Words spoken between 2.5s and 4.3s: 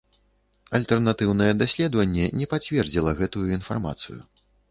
пацвердзіла гэтую інфармацыю.